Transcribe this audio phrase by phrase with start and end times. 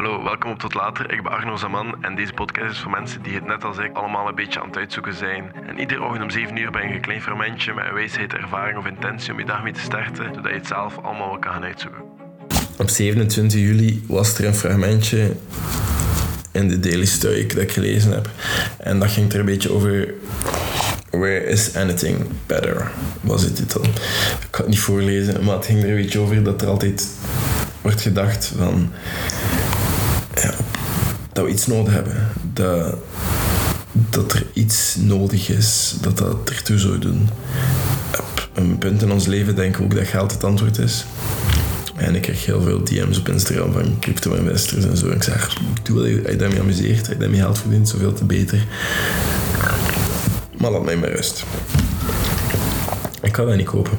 [0.00, 1.12] Hallo, welkom op Tot Later.
[1.12, 3.96] Ik ben Arno Zaman en deze podcast is voor mensen die het net als ik
[3.96, 5.52] allemaal een beetje aan het uitzoeken zijn.
[5.66, 8.78] En iedere ochtend om 7 uur ben je een klein fermentje met een wijsheid, ervaring
[8.78, 11.64] of intentie om je dag mee te starten, zodat je het zelf allemaal kan gaan
[11.64, 12.02] uitzoeken.
[12.78, 15.36] Op 27 juli was er een fragmentje
[16.52, 18.28] in de Daily Stoic dat ik gelezen heb.
[18.78, 20.14] En dat ging er een beetje over
[21.10, 22.90] Where is anything better?
[23.20, 23.84] Was de titel.
[23.84, 23.90] Ik
[24.50, 27.08] ga het niet voorlezen, maar het ging er een beetje over dat er altijd
[27.80, 28.92] wordt gedacht van
[31.40, 32.28] dat we iets nodig hebben.
[32.52, 32.96] Dat,
[33.92, 37.28] dat er iets nodig is dat dat ertoe zou doen.
[38.18, 41.04] Op een punt in ons leven denk ik ook dat geld het antwoord is.
[41.96, 45.10] En ik krijg heel veel DM's op Instagram van crypto-investors en zo.
[45.10, 48.66] Ik zeg, doe wat je daarmee amuseert, als je daarmee geld verdient, zoveel te beter.
[50.58, 51.44] Maar laat mij maar rust.
[53.22, 53.98] Ik ga dat niet kopen.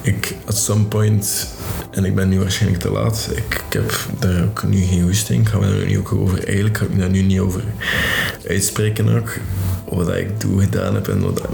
[0.00, 1.48] Ik, at some point,
[1.90, 5.40] en ik ben nu waarschijnlijk te laat, ik, ik heb daar ook nu geen goesting.
[5.40, 7.62] Ik ga me daar nu ook over, eigenlijk ga ik daar nu niet over
[8.48, 9.36] uitspreken ook.
[9.88, 11.48] Wat ik doe, gedaan heb en wat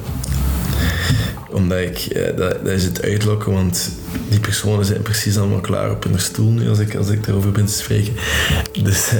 [1.50, 3.90] omdat ik, dat, dat is het uitlokken, want
[4.28, 7.52] die personen zijn precies allemaal klaar op hun stoel nu als ik, als ik daarover
[7.52, 8.14] ben te spreken.
[8.82, 9.12] Dus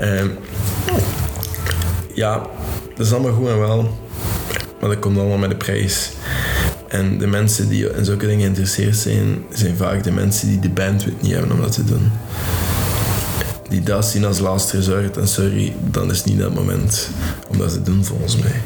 [0.00, 0.38] um,
[2.14, 2.46] ja,
[2.96, 3.98] dat is allemaal goed en wel,
[4.80, 6.10] maar dat komt allemaal met de prijs.
[6.96, 10.68] En de mensen die in zulke dingen geïnteresseerd zijn, zijn vaak de mensen die de
[10.68, 12.10] bandwidth niet hebben om dat te doen.
[13.68, 17.10] Die dat zien als last resort en sorry, dan is niet dat moment
[17.48, 18.60] om dat te doen volgens mij.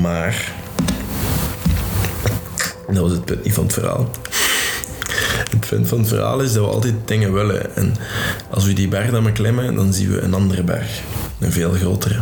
[0.00, 0.52] Maar
[2.86, 4.10] dat was het punt niet van het verhaal.
[5.50, 7.76] Het punt van het verhaal is dat we altijd dingen willen.
[7.76, 7.94] En
[8.50, 11.00] als we die berg dan maar klimmen, dan zien we een andere berg.
[11.38, 12.18] Een veel grotere.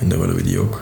[0.00, 0.80] En dan willen we die ook.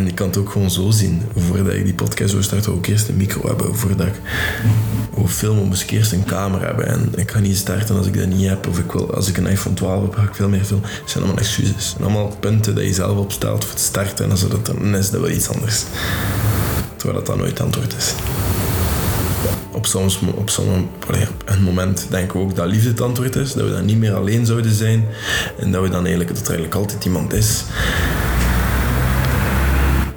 [0.00, 1.22] En ik kan het ook gewoon zo zien.
[1.36, 3.76] Voordat ik die podcast zou starten, ook eerst een micro hebben.
[3.76, 4.20] Voordat ik
[5.14, 6.86] wil filmen, moet ik eerst een camera hebben.
[6.86, 8.66] En ik ga niet starten als ik dat niet heb.
[8.68, 10.88] Of ik wil, als ik een iPhone 12 heb, ga ik veel meer filmen.
[10.88, 11.94] Het zijn allemaal excuses.
[11.98, 14.24] En allemaal punten dat je zelf opstelt voor het starten.
[14.24, 15.82] En als dat dan is, dat wel iets anders.
[16.96, 18.14] Terwijl dat dan nooit het antwoord is.
[19.70, 20.88] Op soms op zo'n
[21.44, 23.52] een moment denken we ook dat liefde het antwoord is.
[23.52, 25.04] Dat we dan niet meer alleen zouden zijn.
[25.58, 27.64] En dat, we dan eigenlijk, dat eigenlijk altijd iemand is.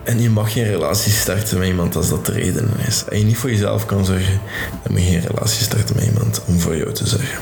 [0.04, 3.04] En je mag geen relatie starten met iemand als dat de reden is.
[3.10, 4.40] En je niet voor jezelf kan zorgen,
[4.84, 7.38] dan moet je geen relatie starten met iemand om voor jou te zorgen.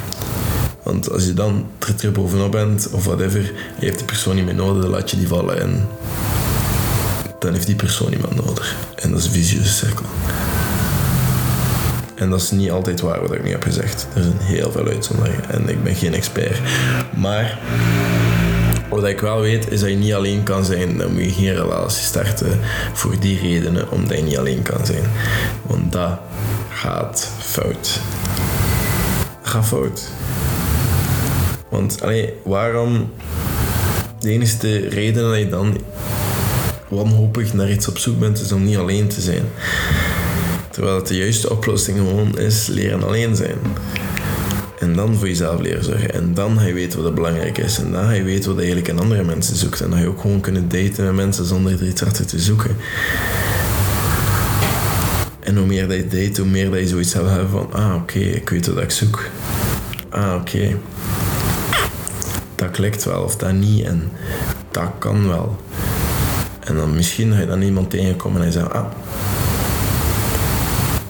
[0.83, 1.67] Want als je dan
[2.01, 3.41] er bovenop bent, of whatever,
[3.79, 5.87] je hebt die persoon niet meer nodig, dan laat je die vallen en
[7.39, 8.75] dan heeft die persoon iemand nodig.
[8.95, 10.05] En dat is een visieuze cirkel.
[12.15, 14.07] En dat is niet altijd waar wat ik nu heb gezegd.
[14.15, 16.59] Er zijn heel veel uitzonderingen en ik ben geen expert.
[17.15, 17.59] Maar
[19.01, 20.97] wat ik wel weet is dat je niet alleen kan zijn.
[20.97, 22.59] Dan moet je geen relatie starten
[22.93, 25.03] voor die redenen, omdat je niet alleen kan zijn.
[25.61, 26.19] Want dat
[26.69, 27.99] gaat fout.
[29.41, 30.07] Gaat fout.
[31.69, 33.11] Want allee, waarom
[34.19, 35.77] de enige reden dat je dan
[36.87, 39.43] wanhopig naar iets op zoek bent, is om niet alleen te zijn.
[40.69, 43.57] Terwijl het de juiste oplossing gewoon is leren alleen zijn.
[44.81, 46.13] En dan voor jezelf leren.
[46.13, 47.77] En dan ga je weten wat belangrijk is.
[47.77, 49.81] En dan ga je wat je eigenlijk in andere mensen zoekt.
[49.81, 52.39] En dan ga je ook gewoon kunnen daten met mensen zonder er iets achter te
[52.39, 52.75] zoeken.
[55.39, 57.73] En hoe meer dat je date, hoe meer dat je zoiets hebt hebben van...
[57.73, 59.29] Ah, oké, ik weet wat ik zoek.
[60.09, 60.77] Ah, oké.
[62.55, 63.85] Dat klikt wel of dat niet.
[63.85, 64.11] En
[64.71, 65.59] dat kan wel.
[66.59, 68.85] En dan misschien ga je dan iemand tegenkomen en hij zegt, ah,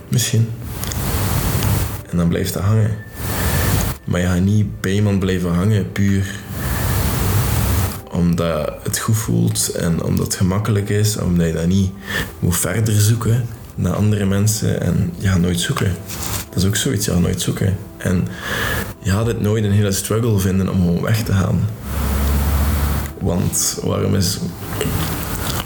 [0.08, 0.50] misschien.
[2.10, 3.10] En dan blijft dat hangen.
[4.12, 6.40] Maar je gaat niet bij iemand blijven hangen puur
[8.12, 11.92] omdat het goed voelt en omdat het gemakkelijk is, omdat je dat niet
[12.40, 15.96] moet verder zoeken naar andere mensen en je gaat nooit zoeken.
[16.50, 17.78] Dat is ook zoiets, je gaat nooit zoeken.
[17.98, 18.28] En
[19.00, 21.60] je gaat het nooit een hele struggle vinden om gewoon weg te gaan.
[23.20, 24.40] Want waarom is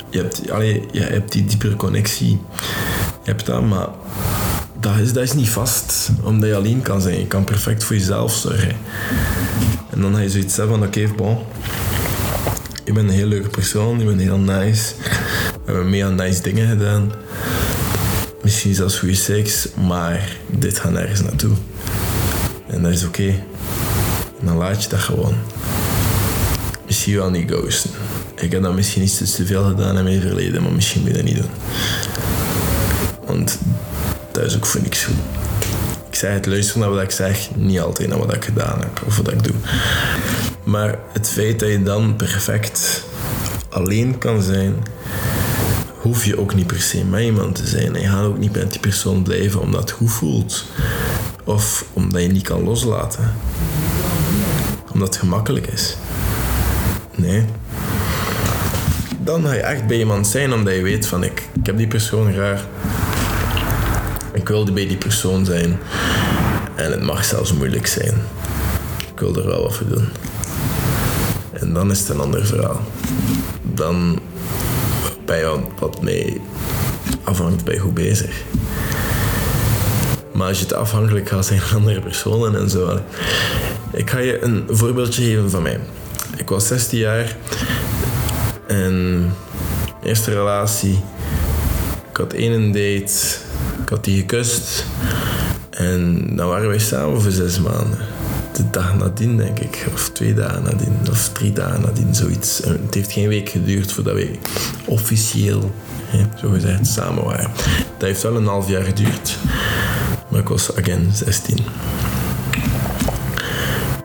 [0.09, 2.41] je hebt, allee, je hebt die diepere connectie.
[3.23, 3.87] Je hebt dat, maar
[4.85, 7.19] dat is, dat is niet vast, omdat je alleen kan zijn.
[7.19, 8.75] Je kan perfect voor jezelf zorgen.
[9.89, 11.37] En dan ga je zoiets hebben van, oké, okay, bon.
[12.83, 14.93] Je bent een heel leuke persoon, je bent heel nice.
[15.65, 17.11] We hebben meer nice dingen gedaan.
[18.41, 21.55] Misschien zelfs goede seks, maar dit gaat nergens naartoe.
[22.67, 23.43] En dat is oké.
[24.41, 25.35] Dan laat je dat gewoon.
[26.85, 27.89] Misschien wel niet ghosten.
[28.35, 31.15] Ik heb dat misschien iets te veel gedaan in mijn verleden, maar misschien moet je
[31.15, 31.49] dat niet doen.
[33.25, 33.59] Want
[34.35, 35.15] dat is ook voor niks goed.
[36.09, 39.01] Ik zeg het luisteren naar wat ik zeg, niet altijd naar wat ik gedaan heb
[39.05, 39.55] of wat ik doe.
[40.63, 43.03] Maar het feit dat je dan perfect
[43.69, 44.75] alleen kan zijn,
[46.01, 47.95] hoef je ook niet per se met iemand te zijn.
[47.95, 50.65] En je gaat ook niet met die persoon blijven omdat het goed voelt.
[51.43, 53.33] Of omdat je niet kan loslaten.
[54.93, 55.97] Omdat het gemakkelijk is.
[57.15, 57.45] Nee.
[59.19, 61.87] Dan ga je echt bij iemand zijn omdat je weet van ik, ik heb die
[61.87, 62.65] persoon graag.
[64.35, 65.79] Ik wil bij die persoon zijn.
[66.75, 68.13] En het mag zelfs moeilijk zijn.
[69.13, 70.07] Ik wil er wel wat voor doen.
[71.51, 72.81] En dan is het een ander verhaal.
[73.61, 74.19] Dan
[75.25, 76.41] ben je wat mee
[77.23, 78.43] afhangt, je goed bezig.
[80.33, 82.99] Maar als je te afhankelijk gaat zijn van andere personen en zo.
[83.91, 85.79] Ik ga je een voorbeeldje geven van mij.
[86.37, 87.37] Ik was 16 jaar
[88.67, 89.33] en
[90.03, 90.99] eerste relatie.
[92.09, 93.13] Ik had één date,
[93.85, 94.85] ik had die gekust
[95.69, 97.97] en dan waren wij samen voor zes maanden.
[98.53, 102.57] De dag nadien, denk ik, of twee dagen nadien, of drie dagen nadien, zoiets.
[102.57, 104.39] Het heeft geen week geduurd voordat wij
[104.85, 105.71] officieel,
[106.41, 107.51] zo gezegd, samen waren.
[107.97, 109.37] Dat heeft wel een half jaar geduurd,
[110.29, 111.57] maar ik was again 16.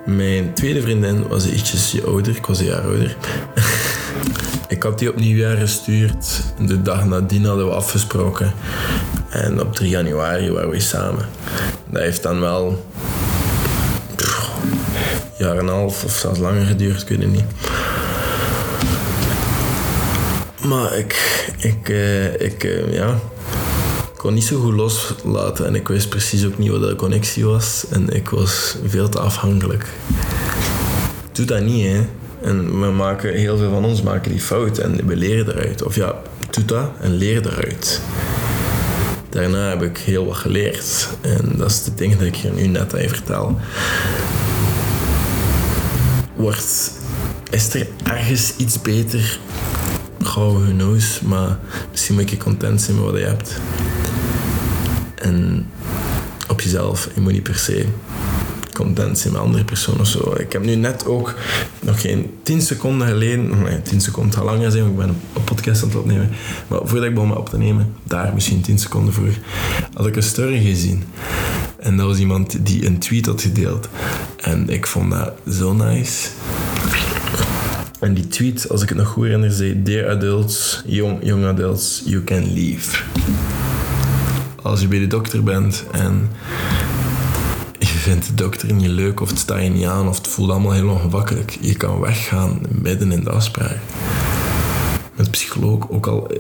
[0.07, 3.17] Mijn tweede vriendin was ietsjes ouder, ik was een jaar ouder.
[4.69, 6.41] ik had die op nieuwjaar gestuurd.
[6.59, 8.53] De dag nadien hadden we afgesproken.
[9.31, 11.29] En op 3 januari waren we samen.
[11.91, 12.85] Dat heeft dan wel
[14.17, 14.27] een
[15.39, 17.45] jaar en een half of zelfs langer geduurd, het niet.
[20.67, 23.19] Maar ik, ik, uh, ik uh, ja,
[24.17, 27.85] kon niet zo goed loslaten en ik wist precies ook niet wat de connectie was
[27.91, 29.87] en ik was veel te afhankelijk.
[31.33, 32.01] Doe dat niet, hè.
[32.43, 35.83] En we maken, heel veel van ons maken die fout en we leren eruit.
[35.83, 36.15] Of ja,
[36.51, 38.01] doe dat en leer eruit.
[39.31, 41.09] Daarna heb ik heel wat geleerd.
[41.21, 43.61] En dat is de ding dat ik je nu net je vertel.
[46.37, 46.93] Wordt,
[47.51, 49.39] is er ergens iets beter?
[50.23, 51.21] Gauw, who knows.
[51.21, 51.59] Maar
[51.91, 53.61] misschien moet je content zijn met wat je hebt.
[55.15, 55.67] En
[56.49, 57.09] op jezelf.
[57.15, 57.87] Je moet niet per se
[59.13, 60.35] zijn met andere personen of zo.
[60.39, 61.35] Ik heb nu net ook
[61.81, 65.45] nog geen 10 seconden geleden, nee, 10 seconden gaat langer zijn, want ik ben een
[65.45, 66.31] podcast aan het opnemen.
[66.69, 69.33] Maar voordat ik begon me op te nemen, daar misschien 10 seconden voor,
[69.95, 71.03] had ik een story gezien.
[71.79, 73.89] En dat was iemand die een tweet had gedeeld.
[74.37, 76.29] En ik vond dat zo nice.
[78.01, 82.03] En die tweet, als ik het nog goed herinner, zei: Dear adults, young, young adults,
[82.05, 83.03] you can leave
[84.63, 86.31] als je bij de dokter bent en
[88.11, 90.73] vindt de dokter niet leuk of het staat je niet aan of het voelt allemaal
[90.73, 93.79] heel ongemakkelijk, je kan weggaan midden in de afspraak.
[95.17, 96.31] Met psycholoog, ook al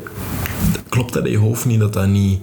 [0.89, 2.41] klopt dat in je hoofd niet dat dat niet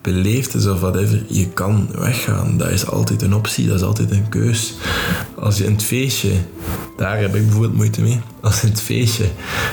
[0.00, 2.56] beleefd is of whatever, je kan weggaan.
[2.58, 4.74] Dat is altijd een optie, dat is altijd een keus.
[5.38, 6.32] Als je in het feestje,
[6.96, 9.28] daar heb ik bijvoorbeeld moeite mee, als in het feestje,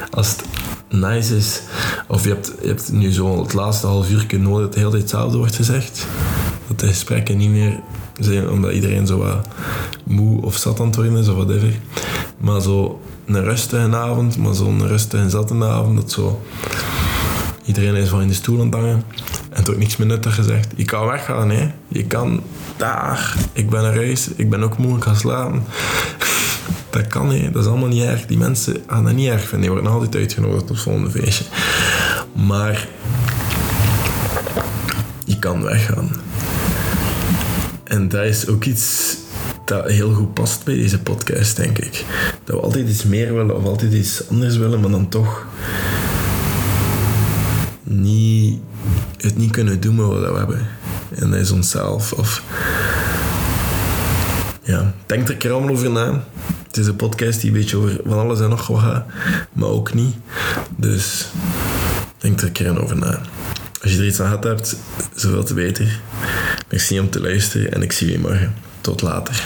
[0.10, 0.44] als het
[0.90, 1.62] nice is.
[2.08, 4.94] Of je hebt, je hebt nu zo het laatste half uur nodig dat het heel
[4.94, 6.08] hetzelfde wordt gezegd.
[6.68, 7.80] Dat de gesprekken niet meer
[8.50, 9.48] omdat iedereen zo wat
[10.04, 11.80] moe of zat aan het worden is of whatever.
[12.38, 16.42] Maar zo een rustige avond, maar zo'n rustige en zatte avond, dat zo...
[17.66, 19.04] Iedereen is van in de stoel aan het hangen.
[19.50, 20.68] En toch niks meer nuttig gezegd.
[20.76, 21.72] Je kan weggaan, hè.
[21.88, 22.42] Je kan
[22.78, 23.36] daar.
[23.54, 24.28] Ik ben naar huis.
[24.36, 24.98] Ik ben ook moe.
[24.98, 25.64] Ik ga slapen.
[26.90, 28.26] Dat kan niet, dat is allemaal niet erg.
[28.26, 29.60] Die mensen gaan dat niet erg vinden.
[29.62, 31.46] Die worden altijd uitgenodigd op het volgende feestje.
[32.34, 32.88] Maar
[35.26, 36.10] je kan weggaan.
[37.92, 39.18] En dat is ook iets
[39.66, 42.06] dat heel goed past bij deze podcast, denk ik.
[42.44, 45.46] Dat we altijd iets meer willen of altijd iets anders willen, maar dan toch
[47.84, 48.60] niet,
[49.18, 50.68] het niet kunnen doen wat we hebben.
[51.16, 52.14] En dat is onszelf.
[52.14, 52.44] Of
[54.64, 56.24] ja, denk er een keer allemaal over na.
[56.68, 59.06] Het is een podcast die een beetje over van alles en nog wat gaat,
[59.54, 60.16] maar ook niet.
[60.76, 61.28] Dus
[62.18, 63.22] denk er een keer over na.
[63.82, 64.76] Als je er iets aan gehad hebt,
[65.16, 66.00] zoveel te beter.
[66.72, 68.56] Merci om te luisteren en ik zie je morgen.
[68.82, 69.44] Tot later.